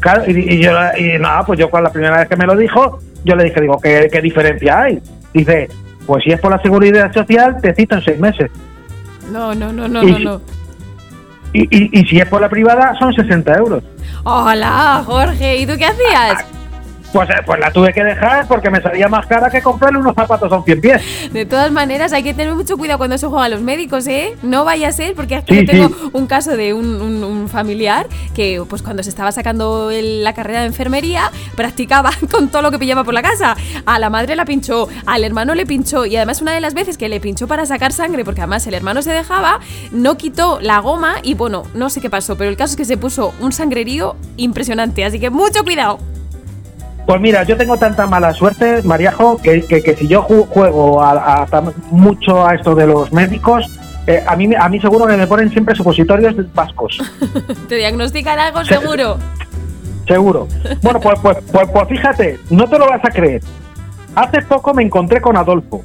claro, 0.00 0.24
y, 0.26 0.60
yo, 0.60 0.72
y 0.98 1.18
nada, 1.20 1.44
pues 1.46 1.58
yo 1.58 1.70
con 1.70 1.84
la 1.84 1.92
primera 1.92 2.18
vez 2.18 2.28
que 2.28 2.36
me 2.36 2.46
lo 2.46 2.56
dijo, 2.56 2.98
yo 3.24 3.36
le 3.36 3.44
dije, 3.44 3.60
digo, 3.60 3.78
¿qué, 3.80 4.08
qué 4.10 4.20
diferencia 4.20 4.82
hay? 4.82 5.00
Dice, 5.32 5.68
pues 6.04 6.24
si 6.24 6.32
es 6.32 6.40
por 6.40 6.50
la 6.50 6.60
seguridad 6.60 7.12
social, 7.12 7.58
te 7.62 7.74
cito 7.74 7.94
en 7.94 8.02
seis 8.02 8.18
meses. 8.18 8.50
No, 9.30 9.54
no, 9.54 9.72
no, 9.72 9.86
no, 9.86 10.02
no, 10.02 10.18
no. 10.18 10.40
Y, 11.56 12.00
y, 12.00 12.04
si 12.06 12.18
es 12.18 12.28
por 12.28 12.40
la 12.40 12.50
privada, 12.50 12.94
son 12.98 13.14
60 13.14 13.54
euros. 13.54 13.82
Hola, 14.24 15.02
Jorge. 15.06 15.56
¿Y 15.56 15.66
tú 15.66 15.72
qué 15.78 15.86
hacías? 15.86 16.55
Pues, 17.16 17.30
eh, 17.30 17.34
pues 17.46 17.58
la 17.58 17.70
tuve 17.70 17.94
que 17.94 18.04
dejar 18.04 18.46
porque 18.46 18.68
me 18.68 18.78
salía 18.82 19.08
más 19.08 19.24
cara 19.26 19.48
que 19.48 19.62
comprarle 19.62 19.98
unos 19.98 20.14
zapatos 20.14 20.52
a 20.52 20.56
un 20.58 20.64
cien 20.66 20.82
pies. 20.82 21.00
De 21.32 21.46
todas 21.46 21.72
maneras, 21.72 22.12
hay 22.12 22.22
que 22.22 22.34
tener 22.34 22.54
mucho 22.54 22.76
cuidado 22.76 22.98
cuando 22.98 23.16
se 23.16 23.26
juega 23.26 23.46
a 23.46 23.48
los 23.48 23.62
médicos, 23.62 24.06
¿eh? 24.06 24.36
No 24.42 24.66
vaya 24.66 24.88
a 24.88 24.92
ser, 24.92 25.14
porque 25.14 25.36
aquí 25.36 25.54
Sí, 25.60 25.64
yo 25.66 25.72
tengo 25.72 25.88
sí. 25.88 26.10
un 26.12 26.26
caso 26.26 26.58
de 26.58 26.74
un, 26.74 27.00
un- 27.00 27.24
un 27.24 27.48
familiar 27.48 28.06
que, 28.34 28.62
pues 28.68 28.82
cuando 28.82 29.02
se 29.02 29.08
estaba 29.08 29.32
sacando 29.32 29.90
el- 29.90 30.24
la 30.24 30.34
carrera 30.34 30.60
de 30.60 30.66
enfermería, 30.66 31.30
practicaba 31.56 32.10
con 32.30 32.48
todo 32.50 32.60
lo 32.60 32.70
que 32.70 32.78
pillaba 32.78 33.02
por 33.02 33.14
la 33.14 33.22
casa. 33.22 33.56
A 33.86 33.98
la 33.98 34.10
madre 34.10 34.36
la 34.36 34.44
pinchó, 34.44 34.86
al 35.06 35.24
hermano 35.24 35.54
le 35.54 35.64
pinchó, 35.64 36.04
y 36.04 36.16
además 36.16 36.42
una 36.42 36.52
de 36.52 36.60
las 36.60 36.74
veces 36.74 36.98
que 36.98 37.08
le 37.08 37.18
pinchó 37.18 37.46
para 37.48 37.64
sacar 37.64 37.94
sangre, 37.94 38.26
porque 38.26 38.42
además 38.42 38.66
el 38.66 38.74
hermano 38.74 39.00
se 39.00 39.12
dejaba, 39.12 39.60
no 39.90 40.18
quitó 40.18 40.58
la 40.60 40.80
goma 40.80 41.14
y 41.22 41.32
bueno, 41.32 41.62
no 41.72 41.88
sé 41.88 42.02
qué 42.02 42.10
pasó, 42.10 42.36
pero 42.36 42.50
el 42.50 42.58
caso 42.58 42.72
es 42.72 42.76
que 42.76 42.84
se 42.84 42.98
puso 42.98 43.32
un 43.40 43.52
sangrerío 43.52 44.16
impresionante, 44.36 45.02
así 45.02 45.18
que 45.18 45.30
mucho 45.30 45.64
cuidado. 45.64 45.98
Pues 47.06 47.20
mira, 47.20 47.44
yo 47.44 47.56
tengo 47.56 47.76
tanta 47.76 48.06
mala 48.06 48.32
suerte, 48.32 48.82
Mariajo, 48.82 49.36
que, 49.38 49.62
que, 49.62 49.80
que 49.82 49.94
si 49.94 50.08
yo 50.08 50.22
ju- 50.24 50.46
juego 50.48 51.00
a, 51.02 51.42
a 51.42 51.46
tam- 51.46 51.72
mucho 51.90 52.44
a 52.46 52.54
esto 52.54 52.74
de 52.74 52.86
los 52.88 53.12
médicos, 53.12 53.64
eh, 54.08 54.22
a, 54.26 54.34
mí, 54.34 54.48
a 54.58 54.68
mí 54.68 54.80
seguro 54.80 55.06
que 55.06 55.16
me 55.16 55.26
ponen 55.26 55.50
siempre 55.50 55.74
supositorios 55.76 56.34
vascos. 56.52 56.98
¿Te 57.68 57.76
diagnostican 57.76 58.38
algo 58.40 58.64
Se- 58.64 58.74
seguro? 58.78 59.18
Seguro. 60.08 60.48
Bueno, 60.82 61.00
pues, 61.00 61.18
pues, 61.20 61.38
pues, 61.52 61.68
pues 61.72 61.88
fíjate, 61.88 62.38
no 62.50 62.68
te 62.68 62.78
lo 62.78 62.88
vas 62.88 63.04
a 63.04 63.10
creer. 63.10 63.40
Hace 64.16 64.42
poco 64.42 64.74
me 64.74 64.82
encontré 64.82 65.20
con 65.20 65.36
Adolfo. 65.36 65.84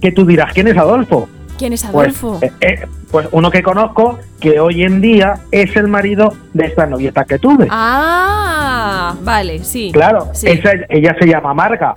Que 0.00 0.12
tú 0.12 0.24
dirás, 0.26 0.52
¿quién 0.52 0.68
es 0.68 0.76
Adolfo? 0.76 1.28
¿Quién 1.62 1.74
es 1.74 1.84
Pues, 1.92 2.20
Adolfo? 2.20 2.40
eh, 2.44 2.50
eh, 2.60 2.86
pues 3.08 3.28
uno 3.30 3.48
que 3.48 3.62
conozco 3.62 4.18
que 4.40 4.58
hoy 4.58 4.82
en 4.82 5.00
día 5.00 5.34
es 5.52 5.76
el 5.76 5.86
marido 5.86 6.32
de 6.52 6.64
esta 6.66 6.86
novieta 6.86 7.24
que 7.24 7.38
tuve. 7.38 7.68
Ah, 7.70 9.14
vale, 9.22 9.62
sí. 9.62 9.90
Claro, 9.92 10.26
sí. 10.32 10.48
esa- 10.48 10.72
ella 10.88 11.14
se 11.20 11.26
llama 11.28 11.54
Marga. 11.54 11.94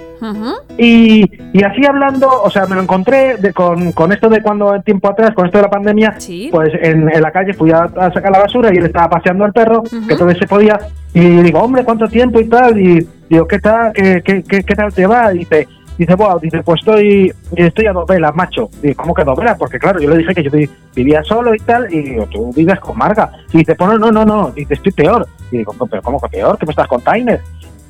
Y, 0.77 1.23
y 1.51 1.63
así 1.63 1.83
hablando, 1.83 2.29
o 2.43 2.51
sea, 2.51 2.67
me 2.67 2.75
lo 2.75 2.81
encontré 2.83 3.37
de- 3.37 3.53
con, 3.53 3.91
con 3.93 4.11
esto 4.13 4.29
de 4.29 4.43
cuando 4.43 4.79
tiempo 4.81 5.09
atrás, 5.09 5.31
con 5.33 5.47
esto 5.47 5.57
de 5.57 5.63
la 5.63 5.69
pandemia, 5.71 6.13
Sí. 6.19 6.49
pues 6.51 6.69
en, 6.79 7.09
en 7.11 7.21
la 7.23 7.31
calle 7.31 7.55
fui 7.55 7.71
a, 7.71 7.85
a 7.85 8.13
sacar 8.13 8.31
la 8.31 8.39
basura 8.41 8.69
y 8.71 8.77
él 8.77 8.85
estaba 8.85 9.09
paseando 9.09 9.45
al 9.45 9.51
perro, 9.53 9.81
que 10.07 10.13
todavía 10.15 10.37
se 10.39 10.45
podía, 10.45 10.79
y 11.11 11.21
digo, 11.41 11.59
hombre, 11.59 11.83
¿cuánto 11.83 12.07
tiempo 12.07 12.39
y 12.39 12.47
tal? 12.47 12.79
Y 12.79 13.07
digo, 13.29 13.47
¿qué 13.47 13.57
tal, 13.57 13.93
qué, 13.93 14.21
qué, 14.23 14.43
qué, 14.43 14.61
qué 14.63 14.75
tal 14.75 14.93
te 14.93 15.07
va? 15.07 15.33
Y 15.33 15.39
dice, 15.39 15.67
dice, 15.97 16.15
bueno, 16.15 16.39
dice, 16.39 16.61
pues 16.63 16.79
estoy, 16.81 17.33
estoy 17.55 17.85
a 17.87 17.93
dos 17.93 18.05
velas, 18.07 18.35
macho. 18.35 18.69
Digo, 18.81 18.95
¿cómo 19.01 19.13
que 19.13 19.23
dos 19.23 19.37
velas? 19.37 19.57
Porque 19.57 19.79
claro, 19.79 19.99
yo 19.99 20.09
le 20.09 20.17
dije 20.17 20.33
que 20.33 20.43
yo 20.43 20.51
vi- 20.51 20.69
vivía 20.95 21.23
solo 21.23 21.53
y 21.55 21.59
tal, 21.59 21.91
y 21.93 22.01
digo, 22.01 22.25
tú 22.31 22.51
vives 22.53 22.79
con 22.79 22.97
Marga. 22.97 23.31
Y 23.53 23.59
dice, 23.59 23.75
pues 23.75 23.89
no, 23.91 23.97
no, 23.97 24.11
no, 24.11 24.25
no, 24.25 24.51
dice, 24.51 24.73
estoy 24.75 24.91
peor. 24.91 25.27
Y 25.51 25.57
digo, 25.57 25.73
pero 25.89 26.01
¿cómo 26.01 26.19
que 26.19 26.29
peor? 26.29 26.57
¿Que 26.57 26.65
me 26.65 26.71
estás 26.71 26.87
con 26.87 27.01
Tainer? 27.01 27.39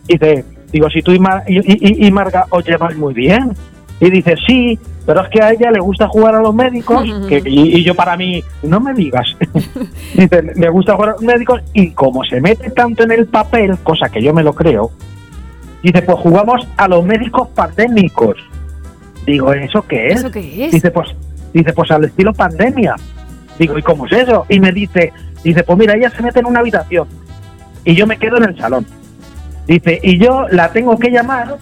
Y 0.08 0.14
dice, 0.18 0.46
digo, 0.72 0.90
si 0.90 1.02
tú 1.02 1.12
y, 1.12 1.20
Mar- 1.20 1.44
y, 1.48 1.58
y- 1.60 2.08
y 2.08 2.12
Marga 2.12 2.46
os 2.50 2.66
lleváis 2.66 2.98
muy 2.98 3.14
bien. 3.14 3.52
Y 4.00 4.10
dice, 4.10 4.36
sí, 4.46 4.78
pero 5.06 5.22
es 5.24 5.30
que 5.30 5.42
a 5.42 5.52
ella 5.54 5.72
le 5.72 5.80
gusta 5.80 6.08
jugar 6.10 6.36
a 6.36 6.42
los 6.42 6.54
médicos. 6.54 7.04
que, 7.30 7.42
y, 7.46 7.78
y 7.78 7.84
yo 7.86 7.96
para 7.96 8.18
mí, 8.18 8.44
no 8.62 8.82
me 8.82 8.94
digas. 8.94 9.26
dice, 10.16 10.42
me 10.56 10.70
gusta 10.70 10.96
jugar 10.96 11.10
a 11.10 11.14
los 11.14 11.22
médicos 11.22 11.62
y 11.74 11.92
como 11.92 12.24
se 12.26 12.42
mete 12.42 12.70
tanto 12.72 13.04
en 13.04 13.12
el 13.12 13.26
papel, 13.26 13.78
cosa 13.84 14.10
que 14.10 14.22
yo 14.22 14.34
me 14.34 14.44
lo 14.44 14.54
creo, 14.54 14.92
dice, 15.86 16.02
pues 16.02 16.18
jugamos 16.20 16.68
a 16.78 16.88
los 16.88 17.06
médicos 17.06 17.48
pandémicos. 17.50 18.38
Digo, 19.26 19.54
¿eso 19.54 19.82
qué 19.84 20.08
es? 20.08 20.20
¿Eso 20.20 20.32
qué 20.32 20.66
es? 20.66 20.72
Dice, 20.72 20.92
pues, 20.92 21.10
dice, 21.54 21.74
pues 21.74 21.92
al 21.92 22.06
estilo 22.06 22.34
pandemia. 22.34 22.96
Digo, 23.60 23.78
¿y 23.78 23.82
cómo 23.82 24.06
es 24.06 24.14
eso? 24.14 24.46
Y 24.50 24.60
me 24.60 24.72
dice, 24.72 25.14
dice, 25.44 25.64
pues 25.64 25.78
mira, 25.78 25.96
ella 25.96 26.10
se 26.10 26.22
mete 26.22 26.40
en 26.40 26.48
una 26.48 26.60
habitación 26.60 27.08
y 27.84 27.96
yo 27.96 28.08
me 28.08 28.18
quedo 28.18 28.38
en 28.38 28.44
el 28.46 28.58
salón. 28.58 28.86
Dice, 29.68 30.00
y 30.04 30.18
yo 30.18 30.48
la 30.50 30.72
tengo 30.72 30.98
que 30.98 31.10
llamar 31.10 31.58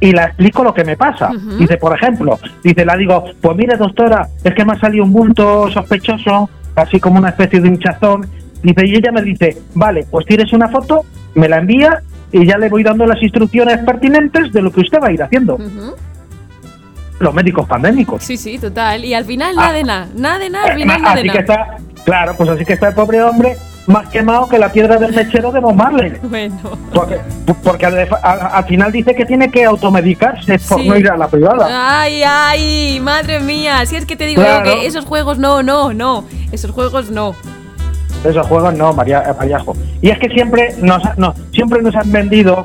y 0.00 0.12
la 0.12 0.24
explico 0.24 0.64
lo 0.64 0.74
que 0.74 0.84
me 0.84 0.96
pasa. 0.96 1.30
Dice, 1.58 1.76
por 1.76 1.94
ejemplo, 1.94 2.38
dice, 2.62 2.84
la 2.84 2.96
digo, 2.96 3.24
pues 3.40 3.56
mire 3.56 3.76
doctora, 3.76 4.28
es 4.42 4.54
que 4.54 4.64
me 4.64 4.72
ha 4.72 4.80
salido 4.80 5.04
un 5.04 5.12
bulto 5.12 5.70
sospechoso, 5.70 6.50
así 6.74 6.98
como 6.98 7.18
una 7.18 7.28
especie 7.28 7.60
de 7.60 7.68
hinchazón. 7.68 8.26
Dice, 8.62 8.86
y 8.86 8.96
ella 8.96 9.12
me 9.12 9.22
dice, 9.22 9.56
vale, 9.74 10.06
pues 10.10 10.26
tienes 10.26 10.52
una 10.52 10.68
foto, 10.68 11.04
me 11.34 11.48
la 11.48 11.58
envía 11.58 12.02
y 12.36 12.46
ya 12.46 12.58
le 12.58 12.68
voy 12.68 12.82
dando 12.82 13.06
las 13.06 13.22
instrucciones 13.22 13.78
pertinentes 13.84 14.52
de 14.52 14.60
lo 14.62 14.70
que 14.72 14.80
usted 14.80 14.98
va 15.02 15.08
a 15.08 15.12
ir 15.12 15.22
haciendo. 15.22 15.54
Ujú. 15.54 15.94
Los 17.20 17.32
médicos 17.32 17.66
pandémicos. 17.68 18.22
Sí, 18.24 18.36
sí, 18.36 18.58
total. 18.58 19.04
Y 19.04 19.14
al 19.14 19.24
final 19.24 19.54
Ah. 19.56 19.60
nada 19.60 19.72
de 19.72 19.84
nada. 19.84 20.08
Nada 20.16 20.38
de 20.38 20.50
nada, 20.50 20.66
al 20.66 20.74
final 20.74 21.00
nada 21.02 21.14
de 21.14 21.20
así 21.20 21.30
que 21.30 21.42
nada. 21.42 21.64
está, 21.78 22.02
claro, 22.04 22.34
pues 22.36 22.50
así 22.50 22.64
que 22.64 22.72
está 22.72 22.88
el 22.88 22.94
pobre 22.94 23.22
hombre 23.22 23.56
más 23.86 24.08
quemado 24.08 24.48
que 24.48 24.58
la 24.58 24.72
piedra 24.72 24.96
del 24.96 25.14
mechero 25.14 25.52
de 25.52 25.60
Bob 25.60 25.74
Marley. 25.74 26.12
Bueno. 26.24 26.56
Porque, 26.92 27.20
porque 27.62 27.86
al, 27.86 27.98
al- 27.98 28.40
al 28.52 28.64
final 28.64 28.90
dice 28.90 29.14
que 29.14 29.24
tiene 29.26 29.50
que 29.50 29.64
automedicarse 29.64 30.58
por 30.58 30.80
Sí. 30.80 30.88
no 30.88 30.96
ir 30.96 31.08
a 31.08 31.16
la 31.16 31.28
privada. 31.28 32.00
Ay, 32.00 32.22
ay, 32.26 32.98
madre 33.00 33.38
mía. 33.40 33.86
Si 33.86 33.94
es 33.94 34.06
que 34.06 34.16
te 34.16 34.26
digo 34.26 34.42
yo 34.42 34.48
Claro. 34.48 34.64
que 34.64 34.86
esos 34.86 35.04
juegos 35.04 35.38
no, 35.38 35.62
no, 35.62 35.92
no. 35.94 36.24
Esos 36.50 36.72
juegos 36.72 37.10
no. 37.10 37.34
Esos 38.24 38.46
juegos 38.46 38.74
no, 38.74 38.92
María, 38.92 39.22
eh, 39.28 39.34
Mariajo. 39.38 39.74
Y 40.00 40.08
es 40.10 40.18
que 40.18 40.28
siempre 40.30 40.74
nos, 40.80 41.02
no, 41.18 41.34
siempre 41.52 41.82
nos 41.82 41.94
han 41.94 42.10
vendido 42.10 42.64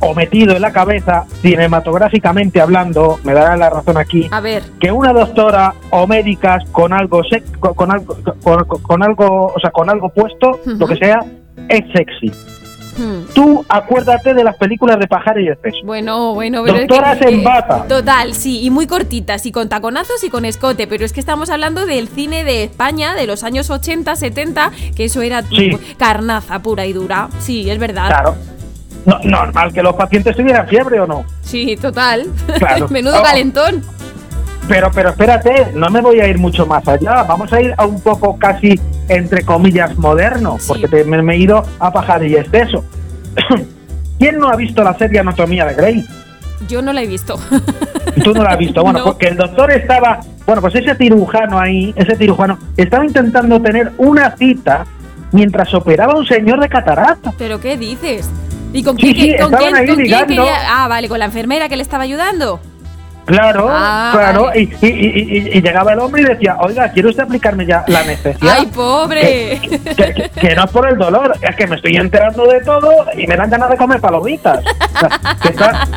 o 0.00 0.14
metido 0.14 0.54
en 0.54 0.60
la 0.62 0.70
cabeza, 0.72 1.24
cinematográficamente 1.40 2.60
hablando, 2.60 3.18
me 3.24 3.32
dará 3.32 3.56
la 3.56 3.70
razón 3.70 3.96
aquí, 3.96 4.28
A 4.30 4.40
ver. 4.40 4.62
que 4.78 4.92
una 4.92 5.12
doctora 5.12 5.72
o 5.90 6.06
médicas 6.06 6.62
con 6.72 6.92
algo 6.92 7.22
sec- 7.22 7.58
con, 7.58 7.74
con 7.74 7.90
algo 7.90 8.16
con, 8.42 8.64
con 8.82 9.02
algo, 9.02 9.46
o 9.54 9.60
sea, 9.60 9.70
con 9.70 9.88
algo 9.90 10.10
puesto, 10.10 10.60
lo 10.66 10.86
que 10.86 10.96
sea, 10.96 11.20
es 11.68 11.84
sexy. 11.94 12.30
Hmm. 12.96 13.24
Tú 13.34 13.64
acuérdate 13.68 14.34
de 14.34 14.44
las 14.44 14.56
películas 14.56 14.98
de 14.98 15.06
Pajar 15.06 15.38
y 15.40 15.48
Exceso. 15.48 15.78
Bueno, 15.84 16.34
bueno, 16.34 16.62
pero 16.64 16.78
Doctoras 16.78 17.18
es 17.20 17.26
que, 17.26 17.32
en 17.34 17.40
eh, 17.40 17.44
bata. 17.44 17.86
Total, 17.88 18.34
sí, 18.34 18.62
y 18.62 18.70
muy 18.70 18.86
cortitas, 18.86 19.44
y 19.46 19.52
con 19.52 19.68
taconazos 19.68 20.22
y 20.24 20.30
con 20.30 20.44
escote, 20.44 20.86
pero 20.86 21.04
es 21.04 21.12
que 21.12 21.20
estamos 21.20 21.50
hablando 21.50 21.86
del 21.86 22.08
cine 22.08 22.44
de 22.44 22.64
España 22.64 23.14
de 23.14 23.26
los 23.26 23.42
años 23.44 23.70
80, 23.70 24.14
70, 24.16 24.70
que 24.94 25.04
eso 25.06 25.22
era 25.22 25.42
Sí. 25.42 25.76
carnaza 25.98 26.60
pura 26.60 26.86
y 26.86 26.92
dura. 26.92 27.28
Sí, 27.40 27.70
es 27.70 27.78
verdad. 27.78 28.06
Claro. 28.08 28.36
No, 29.06 29.18
normal 29.22 29.72
que 29.72 29.82
los 29.82 29.94
pacientes 29.96 30.34
tuvieran 30.34 30.66
fiebre 30.66 30.98
o 31.00 31.06
no. 31.06 31.24
Sí, 31.42 31.76
total. 31.76 32.26
Claro. 32.58 32.88
Menudo 32.90 33.18
Oh. 33.20 33.22
calentón. 33.22 33.82
Pero, 34.68 34.90
pero 34.94 35.10
espérate, 35.10 35.72
no 35.74 35.88
me 35.90 36.00
voy 36.00 36.20
a 36.20 36.28
ir 36.28 36.38
mucho 36.38 36.64
más 36.66 36.86
allá. 36.88 37.22
Vamos 37.24 37.52
a 37.52 37.60
ir 37.60 37.74
a 37.76 37.84
un 37.84 38.00
poco 38.00 38.38
casi, 38.38 38.80
entre 39.08 39.44
comillas, 39.44 39.96
moderno, 39.98 40.56
Sí. 40.58 40.64
porque 40.68 40.88
te- 40.88 41.04
me, 41.04 41.20
me 41.22 41.34
he 41.34 41.38
ido 41.38 41.62
a 41.78 41.92
pajar 41.92 42.24
y 42.24 42.34
exceso. 42.34 42.82
¿Quién 44.18 44.38
no 44.38 44.48
ha 44.48 44.56
visto 44.56 44.82
la 44.82 44.96
serie 44.96 45.20
Anatomía 45.20 45.66
de 45.66 45.74
Grey? 45.74 46.06
Yo 46.68 46.80
no 46.80 46.92
la 46.92 47.02
he 47.02 47.06
visto. 47.06 47.38
Tú 48.24 48.32
no 48.32 48.42
la 48.42 48.50
has 48.50 48.58
visto. 48.58 48.82
Bueno, 48.82 49.00
No. 49.00 49.04
porque 49.06 49.26
el 49.28 49.36
doctor 49.36 49.70
estaba. 49.72 50.20
Bueno, 50.46 50.62
pues 50.62 50.74
ese 50.76 50.94
cirujano 50.94 51.58
ahí, 51.58 51.92
ese 51.96 52.16
cirujano, 52.16 52.58
estaba 52.76 53.04
intentando 53.04 53.60
tener 53.60 53.92
una 53.98 54.34
cita 54.36 54.86
mientras 55.32 55.74
operaba 55.74 56.12
a 56.14 56.16
un 56.16 56.26
señor 56.26 56.60
de 56.60 56.68
catarata. 56.68 57.32
¿Pero 57.36 57.60
qué 57.60 57.76
dices? 57.76 58.30
¿Y 58.72 58.82
con 58.82 58.96
Sí, 58.96 59.12
quién, 59.14 59.16
sí, 59.16 59.42
con 59.42 59.52
estaban 59.52 59.58
quién- 59.58 59.74
ahí 59.74 59.86
con 59.86 59.94
quién 59.96 60.06
ligando. 60.06 60.26
quería- 60.28 60.58
Ah, 60.84 60.88
vale, 60.88 61.08
con 61.08 61.18
la 61.18 61.24
enfermera 61.26 61.68
que 61.68 61.76
le 61.76 61.82
estaba 61.82 62.04
ayudando. 62.04 62.60
Claro, 63.26 63.66
Ah, 63.70 64.10
claro. 64.12 64.44
vale. 64.44 64.60
Y, 64.80 64.86
y- 64.86 65.48
y- 65.56 65.62
llegaba 65.62 65.92
el 65.94 65.98
hombre 66.00 66.22
y 66.22 66.24
decía, 66.26 66.56
oiga, 66.60 66.90
¿quiere 66.90 67.08
usted 67.08 67.22
aplicarme 67.22 67.64
ya 67.66 67.82
la 67.88 68.00
anestesia? 68.00 68.54
¡Ay, 68.54 68.66
pobre! 68.66 69.60
que, 69.60 69.94
que- 70.14 70.30
que 70.40 70.54
no 70.54 70.64
es 70.64 70.70
por 70.70 70.86
el 70.88 70.98
dolor, 70.98 71.34
es 71.40 71.56
que 71.56 71.66
me 71.66 71.76
estoy 71.76 71.96
enterando 71.96 72.46
de 72.46 72.60
todo 72.60 72.90
y 73.16 73.26
me 73.26 73.36
dan 73.36 73.48
ganas 73.50 73.70
de 73.70 73.76
comer 73.76 74.00
palomitas. 74.00 74.58
O 74.64 74.98
sea, 74.98 75.20
que 75.42 75.48
está- 75.48 75.88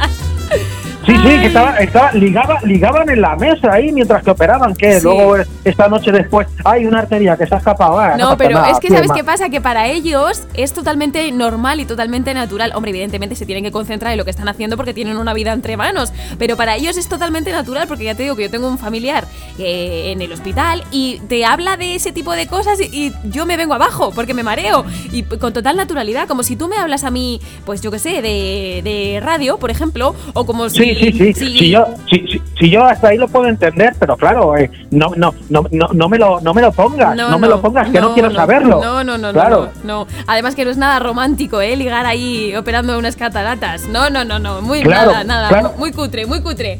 Sí, 1.07 1.15
sí, 1.15 1.39
que 1.39 1.45
estaba, 1.47 1.77
estaba, 1.77 2.11
ligaba, 2.11 2.59
ligaban 2.63 3.09
en 3.09 3.21
la 3.21 3.35
mesa 3.35 3.71
ahí 3.73 3.91
mientras 3.91 4.23
que 4.23 4.31
operaban, 4.31 4.75
que 4.75 4.99
Sí. 4.99 5.03
luego 5.03 5.37
esta 5.63 5.87
noche 5.87 6.11
después 6.11 6.47
hay 6.65 6.85
una 6.85 6.99
arteria 6.99 7.35
que 7.37 7.47
se 7.47 7.55
ha 7.55 7.57
escapado. 7.57 7.97
ah, 7.99 8.15
No, 8.17 8.37
pero 8.37 8.55
nada, 8.55 8.69
es 8.71 8.79
que 8.79 8.89
¿sabes 8.89 9.11
qué 9.11 9.23
pasa? 9.23 9.49
Que 9.49 9.61
para 9.61 9.87
ellos 9.87 10.43
es 10.53 10.73
totalmente 10.73 11.31
normal 11.31 11.79
y 11.79 11.85
totalmente 11.85 12.33
natural. 12.33 12.71
Hombre, 12.75 12.91
evidentemente 12.91 13.35
se 13.35 13.45
tienen 13.45 13.63
que 13.63 13.71
concentrar 13.71 14.11
en 14.11 14.17
lo 14.17 14.25
que 14.25 14.31
están 14.31 14.47
haciendo 14.49 14.75
porque 14.77 14.93
tienen 14.93 15.17
una 15.17 15.33
vida 15.33 15.53
entre 15.53 15.77
manos. 15.77 16.11
Pero 16.37 16.57
para 16.57 16.75
ellos 16.75 16.97
es 16.97 17.07
totalmente 17.07 17.51
natural 17.51 17.87
porque 17.87 18.03
ya 18.03 18.15
te 18.15 18.23
digo 18.23 18.35
que 18.35 18.43
yo 18.43 18.49
tengo 18.51 18.67
un 18.67 18.77
familiar 18.77 19.25
eh, 19.57 20.11
en 20.11 20.21
el 20.21 20.31
hospital 20.33 20.83
y 20.91 21.19
te 21.29 21.45
habla 21.45 21.77
de 21.77 21.95
ese 21.95 22.11
tipo 22.11 22.33
de 22.33 22.47
cosas 22.47 22.79
y, 22.81 22.85
y 23.07 23.13
yo 23.29 23.45
me 23.45 23.55
vengo 23.57 23.73
abajo 23.73 24.11
porque 24.13 24.33
me 24.33 24.43
mareo. 24.43 24.85
Y 25.11 25.23
con 25.23 25.53
total 25.53 25.77
naturalidad, 25.77 26.27
como 26.27 26.43
si 26.43 26.55
tú 26.55 26.67
me 26.67 26.75
hablas 26.77 27.03
a 27.03 27.11
mí, 27.11 27.39
pues 27.65 27.81
yo 27.81 27.91
qué 27.91 27.99
sé, 27.99 28.21
de, 28.21 28.81
de 28.83 29.19
radio, 29.21 29.57
por 29.57 29.71
ejemplo, 29.71 30.15
o 30.33 30.45
como 30.45 30.69
si... 30.69 30.77
Sí, 30.95 30.96
sí, 30.97 31.11
sí. 31.11 31.33
si- 31.33 31.57
Si 31.57 31.69
yo, 31.71 31.85
si, 32.09 32.19
si- 32.27 32.41
si 32.59 32.69
yo 32.69 32.83
hasta 32.85 33.09
ahí 33.09 33.17
lo 33.17 33.27
puedo 33.27 33.47
entender, 33.47 33.93
pero 33.99 34.15
claro, 34.17 34.55
eh, 34.57 34.69
no, 34.91 35.11
no, 35.15 35.33
no, 35.49 35.65
no, 35.71 35.87
no 35.93 36.09
me 36.09 36.17
lo, 36.17 36.39
no 36.41 36.53
me 36.53 36.61
lo 36.61 36.71
pongas, 36.71 37.15
no, 37.15 37.37
me 37.39 37.47
lo 37.47 37.61
pongas, 37.61 37.89
que 37.89 37.99
no, 38.01 38.13
quiero 38.13 38.31
saberlo. 38.31 38.81
No, 38.83 39.03
no, 39.03 39.17
no, 39.17 39.31
claro. 39.33 39.69
no, 39.83 40.05
no. 40.05 40.07
Además 40.27 40.55
que 40.55 40.65
no 40.65 40.71
es 40.71 40.77
nada 40.77 40.99
romántico, 40.99 41.61
¿eh? 41.61 41.75
Ligar 41.75 42.05
ahí 42.05 42.55
operando 42.55 42.97
unas 42.97 43.15
cataratas. 43.15 43.87
No, 43.87 44.09
no, 44.09 44.23
no, 44.25 44.39
no. 44.39 44.61
Muy 44.61 44.81
Claro, 44.81 45.11
nada, 45.11 45.23
nada. 45.23 45.47
claro. 45.49 45.73
Muy 45.77 45.91
cutre, 45.91 46.25
muy 46.25 46.41
cutre. 46.41 46.79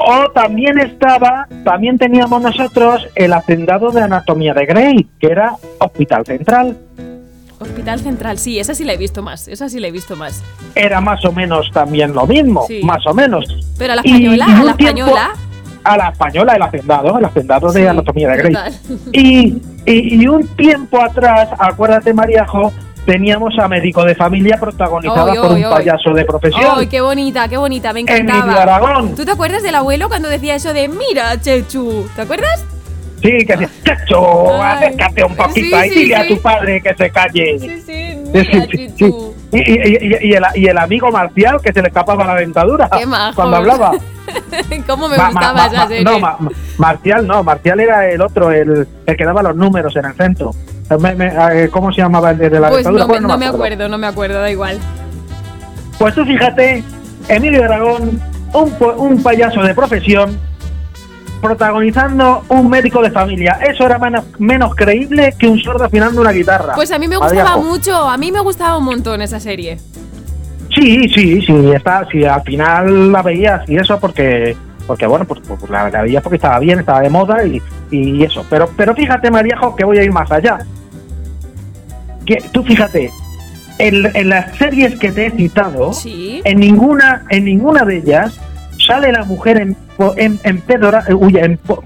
O 0.00 0.30
también 0.32 0.78
estaba, 0.78 1.48
también 1.64 1.98
teníamos 1.98 2.40
nosotros 2.40 3.08
el 3.16 3.32
hacendado 3.32 3.90
de 3.90 4.02
anatomía 4.02 4.54
de 4.54 4.64
Grey, 4.64 5.08
que 5.18 5.26
era 5.26 5.54
Hospital 5.80 6.24
Central. 6.24 6.76
Hospital 7.60 7.98
Central, 8.00 8.38
sí, 8.38 8.58
esa 8.58 8.74
sí 8.74 8.84
la 8.84 8.92
he 8.92 8.96
visto 8.96 9.22
más. 9.22 9.48
Esa 9.48 9.68
sí 9.68 9.80
la 9.80 9.88
he 9.88 9.90
visto 9.90 10.14
más. 10.16 10.42
Era 10.74 11.00
más 11.00 11.24
o 11.24 11.32
menos 11.32 11.68
también 11.72 12.12
lo 12.14 12.26
mismo, 12.26 12.64
Sí. 12.68 12.80
más 12.84 13.04
o 13.06 13.14
menos. 13.14 13.44
Pero 13.76 13.94
a 13.94 13.96
la 13.96 14.02
española, 14.02 14.46
y 14.48 14.52
a 14.52 14.64
la 14.64 14.74
tiempo- 14.76 15.00
española. 15.06 15.30
A 15.84 15.96
la 15.96 16.08
española, 16.10 16.52
el 16.54 16.62
hacendado, 16.62 17.18
el 17.18 17.24
hacendado 17.24 17.70
Sí, 17.70 17.80
de 17.80 17.88
anatomía 17.88 18.28
de 18.28 18.36
Grey. 18.36 18.54
Y, 19.12 19.62
y, 19.86 20.26
un 20.28 20.46
tiempo 20.48 21.00
atrás, 21.00 21.48
acuérdate 21.58 22.12
Mariajo, 22.12 22.72
teníamos 23.06 23.58
a 23.58 23.68
Médico 23.68 24.04
de 24.04 24.14
Familia 24.14 24.58
protagonizada 24.60 25.32
Oy, 25.32 25.38
por 25.38 25.50
un 25.56 25.64
oy. 25.64 25.70
payaso 25.70 26.12
de 26.12 26.24
profesión. 26.26 26.62
¡Ay, 26.76 26.88
qué 26.88 27.00
bonita, 27.00 27.48
qué 27.48 27.56
bonita! 27.56 27.92
Me 27.94 28.00
Emilio 28.00 28.18
encantaba. 28.18 28.62
Aragón. 28.62 29.14
¿Tú 29.14 29.24
te 29.24 29.30
acuerdas 29.30 29.62
del 29.62 29.76
abuelo 29.76 30.08
cuando 30.08 30.28
decía 30.28 30.54
eso 30.56 30.74
de 30.74 30.88
mira, 30.88 31.40
Chechu? 31.40 32.06
¿Te 32.14 32.22
acuerdas? 32.22 32.62
Sí, 33.22 33.30
que 33.44 33.56
decía, 33.56 33.68
Chacho, 33.84 34.62
acércate 34.62 35.24
un 35.24 35.34
poquito 35.34 35.76
ahí, 35.76 35.90
dile 35.90 36.16
a 36.16 36.26
tu 36.28 36.38
padre 36.40 36.80
que 36.80 36.94
se 36.94 37.10
calle. 37.10 37.58
Sí, 37.58 37.68
sí, 37.84 38.14
Sí, 38.32 38.44
mira. 38.44 38.66
Y, 39.50 39.58
y- 39.58 39.96
y- 40.22 40.28
y 40.28 40.32
el, 40.34 40.42
y 40.56 40.66
el 40.66 40.76
amigo 40.78 41.10
marcial 41.10 41.58
que 41.62 41.72
se 41.72 41.80
le 41.80 41.88
escapaba 41.88 42.24
la 42.26 42.34
dentadura 42.34 42.88
Qué 42.96 43.06
majo. 43.06 43.34
cuando 43.34 43.56
hablaba. 43.56 43.92
¿Cómo 44.86 45.08
me 45.08 45.16
Ma- 45.16 45.30
gustaba 45.30 45.52
ma- 45.54 45.66
esa 45.66 45.76
ma- 45.76 45.88
serie? 45.88 46.04
no, 46.04 46.20
ma- 46.20 46.36
ma- 46.38 46.50
Marcial 46.76 47.26
no, 47.26 47.42
Marcial 47.42 47.80
era 47.80 48.08
el 48.10 48.20
otro, 48.20 48.50
el, 48.52 48.86
el 49.06 49.16
que 49.16 49.24
daba 49.24 49.42
los 49.42 49.56
números 49.56 49.96
en 49.96 50.04
el 50.04 50.12
centro. 50.14 50.54
Me- 51.00 51.14
me- 51.14 51.32
eh, 51.64 51.68
¿Cómo 51.70 51.90
se 51.92 52.02
llamaba 52.02 52.30
el 52.32 52.38
de 52.38 52.50
la 52.50 52.68
pues 52.68 52.84
dentadura? 52.84 53.20
no, 53.20 53.28
no 53.28 53.38
me 53.38 53.46
acuerdo, 53.46 53.88
no 53.88 53.96
me 53.98 54.06
acuerdo, 54.06 54.40
da 54.40 54.50
igual. 54.50 54.78
Pues 55.98 56.14
tú 56.14 56.24
fíjate, 56.26 56.84
Emilio 57.28 57.64
Aragón, 57.64 58.20
un, 58.52 58.74
un 58.98 59.22
payaso 59.22 59.62
de 59.62 59.74
profesión, 59.74 60.38
protagonizando 61.40 62.44
un 62.48 62.68
médico 62.68 63.02
de 63.02 63.10
familia. 63.10 63.58
Eso 63.68 63.84
era 63.86 63.98
menos, 63.98 64.24
menos 64.38 64.74
creíble 64.74 65.34
que 65.38 65.46
un 65.48 65.58
sordo 65.58 65.84
afinando 65.84 66.20
una 66.20 66.32
guitarra. 66.32 66.74
Pues 66.74 66.90
a 66.92 66.98
mí 66.98 67.08
me 67.08 67.16
gustaba 67.16 67.56
mucho, 67.56 67.94
a 68.08 68.16
mí 68.16 68.32
me 68.32 68.40
gustaba 68.40 68.76
un 68.78 68.84
montón 68.84 69.22
esa 69.22 69.40
serie. 69.40 69.78
Sí, 70.74 71.08
sí, 71.08 71.40
sí, 71.42 71.70
está, 71.74 72.06
sí, 72.12 72.24
al 72.24 72.42
final 72.42 73.10
la 73.10 73.22
veías 73.22 73.68
y 73.68 73.76
eso 73.76 73.98
porque, 73.98 74.54
porque 74.86 75.06
bueno, 75.06 75.24
pues, 75.24 75.40
pues 75.46 75.70
la, 75.70 75.88
la 75.90 76.02
veías 76.02 76.22
porque 76.22 76.36
estaba 76.36 76.58
bien, 76.58 76.78
estaba 76.80 77.00
de 77.00 77.10
moda 77.10 77.44
y, 77.44 77.60
y 77.90 78.22
eso. 78.22 78.44
Pero, 78.50 78.68
pero 78.76 78.94
fíjate, 78.94 79.30
Mariajo, 79.30 79.74
que 79.74 79.84
voy 79.84 79.98
a 79.98 80.04
ir 80.04 80.12
más 80.12 80.30
allá. 80.30 80.58
Que 82.26 82.36
tú 82.52 82.62
fíjate, 82.62 83.10
en, 83.78 84.14
en 84.14 84.28
las 84.28 84.54
series 84.56 84.98
que 84.98 85.10
te 85.10 85.26
he 85.26 85.30
citado, 85.30 85.92
Sí. 85.94 86.42
en 86.44 86.60
ninguna, 86.60 87.24
en 87.30 87.44
ninguna 87.46 87.84
de 87.84 87.96
ellas 87.98 88.38
sale 88.88 89.12
la 89.12 89.24
mujer 89.24 89.58
en, 89.60 89.76
en, 90.16 90.40
eh, 91.08 91.14
uy, 91.14 91.38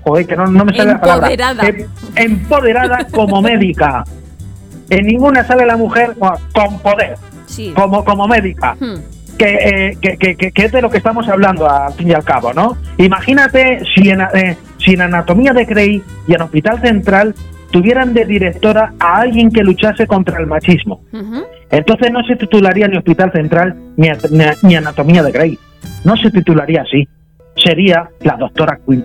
joder, 0.05 0.27
que 0.27 0.37
no, 0.37 0.47
no 0.47 0.65
me 0.65 0.75
sale 0.75 0.93
la 0.93 1.01
palabra. 1.01 1.29
Empoderada. 1.31 1.69
Em- 1.69 1.87
empoderada 2.17 3.07
como 3.11 3.43
médica. 3.43 4.05
En 4.89 5.07
ninguna 5.07 5.45
sale 5.47 5.67
la 5.67 5.77
mujer 5.77 6.15
con 6.55 6.79
poder, 6.79 7.17
Sí. 7.47 7.73
como, 7.77 8.05
como 8.05 8.27
médica 8.29 8.75
Hmm. 8.79 8.97
que, 9.39 9.55
eh, 9.55 9.99
que, 10.01 10.17
que- 10.17 10.37
que- 10.37 10.53
que 10.53 10.65
es 10.65 10.73
de 10.73 10.81
lo 10.83 10.89
que 10.91 10.99
estamos 10.99 11.29
hablando 11.29 11.69
al 11.69 11.93
fin 11.95 12.09
y 12.09 12.13
al 12.13 12.25
cabo, 12.25 12.53
¿no? 12.55 12.77
Imagínate 12.99 13.81
si 13.95 14.09
en, 14.11 14.21
eh, 14.21 14.57
si 14.79 14.93
en 14.95 15.03
Anatomía 15.03 15.53
de 15.53 15.65
Grey 15.65 16.03
y 16.27 16.35
en 16.35 16.43
Hospital 16.43 16.81
Central 16.81 17.35
tuvieran 17.71 18.13
de 18.13 18.27
directora 18.27 18.93
a 19.01 19.21
alguien 19.23 19.51
que 19.51 19.63
luchase 19.63 20.07
contra 20.07 20.39
el 20.39 20.47
machismo. 20.47 21.03
Entonces 21.71 22.13
no 22.13 22.23
se 22.25 22.37
titularía 22.37 22.87
ni 22.87 22.99
Hospital 22.99 23.33
Central 23.33 23.75
ni, 23.97 24.09
ni, 24.31 24.45
ni 24.63 24.77
Anatomía 24.77 25.23
de 25.23 25.33
Grey. 25.33 25.59
No 26.05 26.17
se 26.17 26.31
titularía 26.31 26.83
así. 26.83 27.09
Sería 27.57 28.09
la 28.21 28.37
doctora 28.37 28.79
Quinn. 28.87 29.05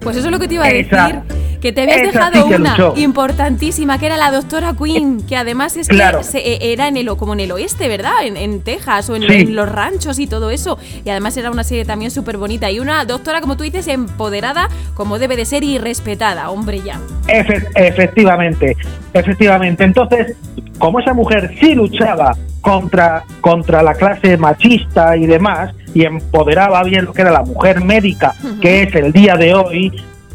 Pues 0.00 0.16
eso 0.16 0.26
es 0.26 0.32
lo 0.32 0.38
que 0.38 0.46
te 0.48 0.54
iba 0.54 0.64
a 0.64 0.70
Esa- 0.70 1.06
decir. 1.08 1.20
Que 1.60 1.72
te 1.72 1.80
habías 1.82 2.12
dejado 2.12 2.46
sí 2.46 2.54
una 2.54 2.70
luchó. 2.76 2.94
importantísima, 2.96 3.98
que 3.98 4.06
era 4.06 4.16
la 4.18 4.30
doctora 4.30 4.74
Quinn, 4.74 5.22
que 5.28 5.36
además 5.36 5.76
es 5.76 5.88
Claro. 5.88 6.18
que 6.18 6.24
se- 6.24 6.38
eh, 6.38 6.72
era 6.72 6.86
en 6.86 6.96
el, 6.98 7.08
como 7.16 7.32
en 7.32 7.40
el 7.40 7.50
oeste, 7.50 7.88
¿verdad? 7.88 8.12
En, 8.24 8.36
en 8.36 8.60
Texas 8.60 9.08
o 9.10 9.16
en, 9.16 9.22
Sí. 9.22 9.32
en 9.32 9.56
los 9.56 9.68
ranchos 9.68 10.18
y 10.18 10.26
todo 10.26 10.50
eso. 10.50 10.78
Y 11.04 11.08
además 11.10 11.36
era 11.38 11.50
una 11.50 11.64
serie 11.64 11.84
también 11.86 12.10
súper 12.10 12.36
bonita. 12.36 12.70
Y 12.70 12.78
una 12.78 13.04
doctora, 13.06 13.40
como 13.40 13.56
tú 13.56 13.64
dices, 13.64 13.88
empoderada, 13.88 14.68
como 14.94 15.18
debe 15.18 15.34
de 15.36 15.46
ser 15.46 15.64
y 15.64 15.78
respetada, 15.78 16.50
hombre 16.50 16.82
ya. 16.84 17.00
Efe- 17.26 17.66
efectivamente, 17.74 18.76
efectivamente. 19.14 19.82
Entonces, 19.82 20.36
como 20.78 21.00
esa 21.00 21.14
mujer 21.14 21.52
sí 21.58 21.74
luchaba 21.74 22.36
contra, 22.60 23.24
contra 23.40 23.82
la 23.82 23.94
clase 23.94 24.36
machista 24.36 25.16
y 25.16 25.26
demás, 25.26 25.72
y 25.96 26.04
empoderaba 26.04 26.82
bien 26.84 27.06
lo 27.06 27.12
que 27.14 27.22
era 27.22 27.30
la 27.30 27.42
mujer 27.42 27.82
médica, 27.82 28.34
que 28.60 28.82
es 28.82 28.94
el 28.94 29.12
día 29.12 29.34
de 29.36 29.54
hoy, 29.54 29.90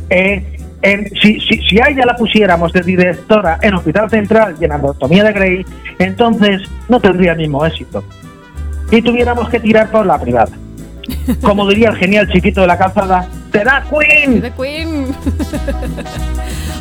eh, 0.09 0.57
en- 0.81 1.07
si, 1.21 1.39
si, 1.39 1.61
si 1.69 1.79
a 1.79 1.89
ella 1.89 2.03
la 2.07 2.15
pusiéramos 2.15 2.73
de 2.73 2.81
directora 2.81 3.59
en 3.61 3.75
Hospital 3.75 4.09
Central 4.09 4.55
y 4.59 4.65
en 4.65 4.71
Anatomía 4.71 5.23
de 5.23 5.33
Grey, 5.33 5.65
entonces 5.99 6.63
no 6.89 6.99
tendría 6.99 7.33
el 7.33 7.37
mismo 7.37 7.63
éxito. 7.63 8.03
Y 8.89 9.03
tuviéramos 9.03 9.49
que 9.49 9.59
tirar 9.59 9.91
por 9.91 10.03
la 10.05 10.17
privada. 10.19 10.51
Como 11.41 11.67
diría 11.69 11.89
el 11.89 11.95
genial 11.97 12.27
chiquito 12.31 12.61
de 12.61 12.67
la 12.67 12.77
calzada, 12.79 13.27
¡te 13.51 13.63
da 13.63 13.83
Queen! 13.89 14.41
The 14.41 14.51
Queen. 14.51 15.15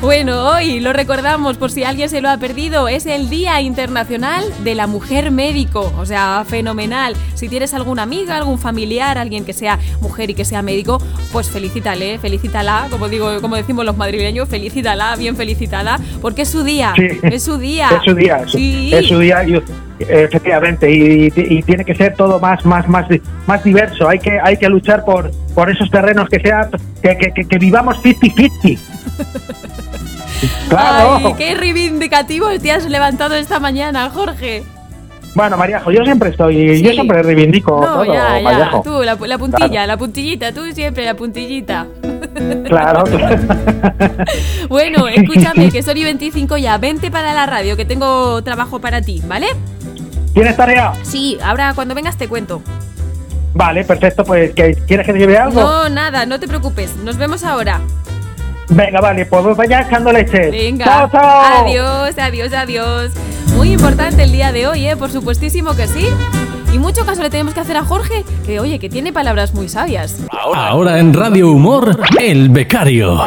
Bueno, 0.01 0.49
hoy 0.49 0.81
lo 0.81 0.95
recordamos 0.95 1.59
por 1.59 1.71
si 1.71 1.85
alguien 1.85 2.09
se 2.09 2.23
lo 2.23 2.31
ha 2.31 2.39
perdido, 2.39 2.89
es 2.89 3.05
el 3.05 3.29
Día 3.29 3.61
Internacional 3.61 4.43
de 4.65 4.75
la 4.75 4.87
Mujer 4.87 5.31
Médico, 5.31 5.93
o 5.99 6.07
sea, 6.07 6.43
fenomenal. 6.49 7.15
Si 7.35 7.51
tienes 7.51 7.75
alguna 7.75 8.05
amiga, 8.05 8.35
algún 8.39 8.59
familiar, 8.59 9.19
alguien 9.19 9.45
que 9.45 9.53
sea 9.53 9.79
mujer 10.01 10.31
y 10.31 10.35
que 10.35 10.47
sea 10.47 10.63
médico, 10.63 11.03
pues 11.33 11.51
felicítale, 11.51 12.19
felicítala, 12.19 12.87
como 12.89 13.11
digo, 13.11 13.43
como 13.43 13.57
decimos 13.57 13.85
los 13.85 13.95
madrileños, 13.99 14.49
felicítala, 14.49 15.15
bien 15.17 15.37
felicitada, 15.37 16.01
porque 16.23 16.43
es 16.43 16.49
su 16.49 16.63
día, 16.65 16.95
Sí. 16.97 17.19
es 17.23 17.43
su 17.43 17.59
día. 17.59 17.91
Es 17.99 18.03
su 18.03 18.15
día, 18.15 18.45
Sí. 18.49 18.91
es 18.95 19.07
su 19.07 19.19
día, 19.19 19.45
y- 19.47 19.63
efectivamente, 20.09 20.91
y, 20.91 21.33
y 21.37 21.63
tiene 21.63 21.85
que 21.85 21.95
ser 21.95 22.15
todo 22.15 22.39
más, 22.41 22.65
más, 22.65 22.89
más, 22.89 23.07
más 23.47 23.63
diverso. 23.65 24.09
Hay 24.09 24.19
que, 24.19 24.39
hay 24.43 24.57
que 24.57 24.69
luchar 24.69 25.05
por, 25.05 25.31
por 25.55 25.71
esos 25.71 25.91
terrenos 25.91 26.29
que 26.29 26.41
sea, 26.41 26.69
que, 27.03 27.17
que, 27.17 27.33
que- 27.35 27.45
que 27.49 27.59
vivamos 27.59 27.97
50-50. 28.03 28.79
Claro. 30.71 31.17
Ay, 31.17 31.35
qué 31.37 31.55
reivindicativo 31.55 32.47
te 32.63 32.73
has 32.73 32.89
levantado 32.89 33.35
esta 33.35 33.61
mañana, 33.61 34.09
Jorge. 34.09 34.63
Bueno, 35.35 35.57
Mariajo, 35.59 35.93
yo 35.93 36.03
siempre 36.03 36.31
estoy, 36.31 36.83
yo 36.83 36.93
siempre 36.93 37.23
reivindico 37.23 37.79
No, 37.81 37.87
todo, 38.03 38.05
ya, 38.07 38.41
ya. 38.41 38.71
Tú, 38.83 39.03
la, 39.03 39.15
la 39.17 39.39
puntilla, 39.39 39.87
la 39.87 39.97
puntillita, 39.99 40.53
tú 40.53 40.63
siempre 40.73 41.05
la 41.05 41.15
puntillita. 41.15 41.87
Claro. 42.65 43.05
Bueno, 44.69 45.09
escúchame, 45.09 45.71
que 45.71 45.83
son 45.83 45.97
y 45.97 46.05
25 46.05 46.57
ya. 46.59 46.79
Vente 46.79 47.11
para 47.11 47.35
la 47.35 47.45
radio, 47.47 47.77
que 47.77 47.85
tengo 47.85 48.43
trabajo 48.43 48.81
para 48.81 49.03
ti, 49.03 49.21
¿vale? 49.27 49.49
¿Tienes 50.35 50.57
tarea? 50.57 50.93
Sí, 51.03 51.39
ahora 51.43 51.73
cuando 51.75 51.95
vengas 51.95 52.17
te 52.17 52.29
cuento. 52.29 52.63
Vale, 53.55 53.85
perfecto. 53.85 54.25
Pues, 54.25 54.53
¿qué- 54.55 54.75
¿quieres 54.87 55.07
que 55.07 55.13
te 55.13 55.19
lleve 55.19 55.37
algo? 55.37 55.61
No, 55.61 55.89
nada, 55.89 56.25
no 56.27 56.39
te 56.39 56.47
preocupes. 56.47 56.95
Nos 56.97 57.17
vemos 57.17 57.43
ahora. 57.45 57.81
Venga, 58.69 59.01
vale, 59.01 59.27
pues 59.27 59.57
vaya 59.57 59.81
echando 59.81 60.13
leche. 60.13 60.51
Venga. 60.51 60.85
Chao, 60.85 61.11
chao. 61.11 61.65
Adiós, 61.67 62.17
adiós, 62.19 62.53
adiós. 62.53 63.11
Muy 63.57 63.73
importante 63.73 64.23
el 64.23 64.31
día 64.31 64.53
de 64.53 64.69
hoy, 64.69 64.87
¿eh? 64.87 64.97
Por 64.97 65.11
supuestísimo 65.11 65.75
que 65.75 65.89
sí. 65.89 66.07
Y 66.73 66.79
mucho 66.79 67.05
caso 67.05 67.21
le 67.23 67.31
tenemos 67.31 67.53
que 67.53 67.59
hacer 67.59 67.77
a 67.77 67.83
Jorge, 67.85 68.25
que 68.47 68.61
oye, 68.61 68.79
que 68.79 68.89
tiene 68.89 69.13
palabras 69.13 69.53
muy 69.55 69.69
sabias. 69.69 70.19
Ahora 70.55 71.01
en 71.01 71.13
Radio 71.13 71.51
Humor, 71.51 71.99
El 72.21 72.49
Becario. 72.51 73.21